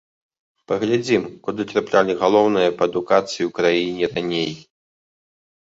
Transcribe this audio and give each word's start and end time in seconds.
Паглядзім, 0.71 1.21
куды 1.47 1.61
траплялі 1.73 2.13
галоўныя 2.23 2.69
па 2.79 2.83
адукацыі 2.89 3.43
ў 3.47 3.51
краіне 3.59 4.05
раней. 4.15 4.51